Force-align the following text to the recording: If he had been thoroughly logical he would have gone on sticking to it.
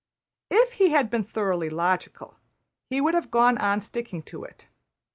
If 0.49 0.73
he 0.73 0.89
had 0.89 1.11
been 1.11 1.23
thoroughly 1.23 1.69
logical 1.69 2.35
he 2.89 2.99
would 2.99 3.13
have 3.13 3.29
gone 3.29 3.59
on 3.59 3.81
sticking 3.81 4.23
to 4.23 4.43
it. 4.43 4.67